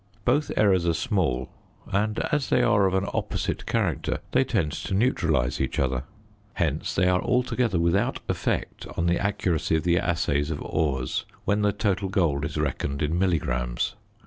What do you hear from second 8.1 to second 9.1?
effect on